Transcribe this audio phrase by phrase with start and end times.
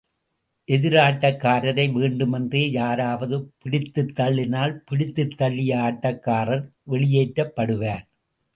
[0.67, 8.05] எதிராட்டக்காரரை வேண்டுமென்றே யாராவது பிடித்துத் தள்ளினால், பிடித்துத் தள்ளிய ஆட்டக்காரர் வெளியேற்றப்படுவார்.